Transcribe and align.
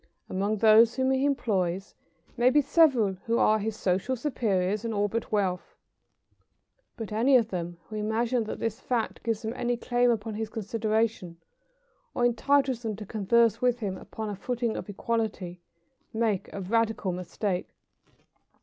Among 0.29 0.57
those 0.57 0.95
whom 0.95 1.11
he 1.11 1.25
employs 1.25 1.93
may 2.35 2.49
be 2.49 2.59
several 2.59 3.13
who 3.27 3.37
are 3.37 3.59
his 3.59 3.75
social 3.77 4.15
superiors 4.15 4.83
in 4.83 4.93
all 4.93 5.07
but 5.07 5.31
wealth; 5.31 5.75
but 6.97 7.11
any 7.11 7.37
of 7.37 7.49
them 7.49 7.77
who 7.87 7.97
imagine 7.97 8.45
that 8.45 8.57
this 8.57 8.79
fact 8.79 9.21
gives 9.21 9.43
them 9.43 9.53
any 9.55 9.77
claim 9.77 10.09
upon 10.09 10.33
his 10.33 10.49
consideration 10.49 11.37
or 12.15 12.25
entitles 12.25 12.81
them 12.81 12.95
to 12.95 13.05
converse 13.05 13.61
with 13.61 13.77
him 13.79 13.95
upon 13.95 14.27
a 14.27 14.35
footing 14.35 14.75
of 14.75 14.89
equality, 14.89 15.61
make 16.15 16.51
a 16.51 16.61
radical 16.61 17.11
mistake. 17.11 17.69